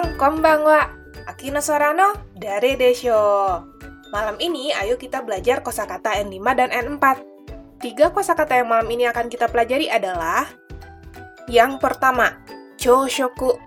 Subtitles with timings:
[0.00, 0.96] Minasan, konbanwa.
[1.28, 3.12] Akino Sorano dari Desho.
[4.08, 7.20] Malam ini, ayo kita belajar kosakata N5 dan N4.
[7.84, 10.48] Tiga kosakata yang malam ini akan kita pelajari adalah
[11.52, 12.40] yang pertama,
[12.80, 13.60] choshoku.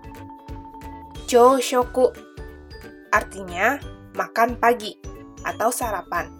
[1.30, 2.10] Choshoku
[3.14, 3.78] artinya
[4.18, 4.98] makan pagi
[5.46, 6.34] atau sarapan.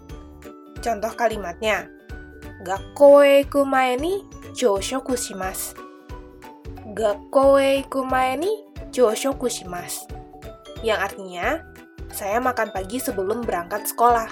[0.83, 1.87] Contoh kalimatnya,
[2.67, 5.84] Gakkou e iku mae ni choshoku shimasu.
[6.95, 8.51] E ni
[8.95, 10.07] choshoku shimasu.
[10.79, 11.47] Yang artinya,
[12.15, 14.31] saya makan pagi sebelum berangkat sekolah.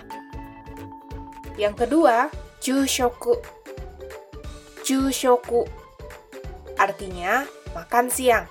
[1.60, 2.32] Yang kedua,
[2.64, 3.36] jushoku.
[4.88, 5.68] Jushoku
[6.80, 7.44] artinya
[7.76, 8.48] makan siang.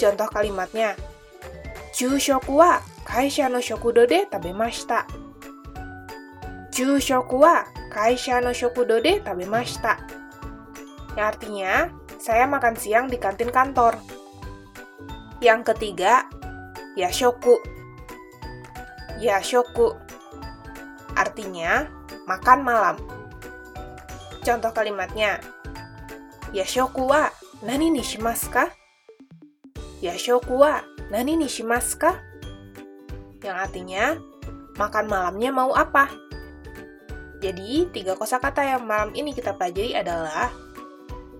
[0.00, 0.96] Contoh kalimatnya,
[1.92, 5.04] jushoku wa kaisha no shokudo de tabemashita.
[6.72, 10.00] Jushoku wa kaisha no shokudo de tabemashita.
[11.12, 11.72] Yang artinya,
[12.18, 13.98] saya makan siang di kantin kantor.
[15.38, 16.26] Yang ketiga,
[16.98, 17.58] yashoku.
[19.18, 19.94] Yashoku
[21.18, 21.86] artinya
[22.26, 22.96] makan malam.
[24.42, 25.42] Contoh kalimatnya,
[26.48, 27.28] Yashoku wa
[27.60, 28.72] nani ni shimasu ka?
[30.00, 30.80] Yashoku wa
[31.12, 32.16] nani ni shimasu ka?
[33.44, 34.16] Yang artinya,
[34.80, 36.08] makan malamnya mau apa?
[37.44, 40.48] Jadi, tiga kosakata yang malam ini kita pelajari adalah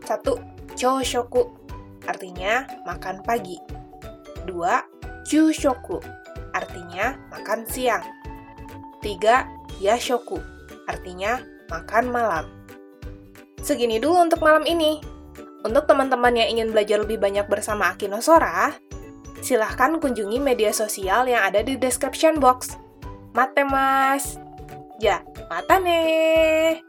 [0.05, 0.37] satu,
[0.79, 1.51] choshoku,
[2.07, 3.59] artinya makan pagi.
[4.47, 4.81] Dua,
[5.27, 5.99] jushoku,
[6.55, 8.07] artinya makan siang.
[9.03, 9.51] Tiga,
[9.83, 10.39] yashoku,
[10.87, 12.47] artinya makan malam.
[13.59, 15.03] Segini dulu untuk malam ini.
[15.67, 18.71] Untuk teman-teman yang ingin belajar lebih banyak bersama Akino Sora,
[19.43, 22.79] silahkan kunjungi media sosial yang ada di description box.
[23.35, 24.39] Mate mas!
[25.03, 26.88] Ya, mata nih!